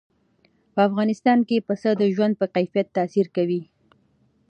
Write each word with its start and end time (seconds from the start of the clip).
په 0.73 0.79
افغانستان 0.89 1.39
کې 1.47 1.65
پسه 1.67 1.91
د 1.97 2.03
ژوند 2.15 2.33
په 2.37 2.45
کیفیت 2.55 2.87
تاثیر 2.97 3.27
کوي. 3.35 3.61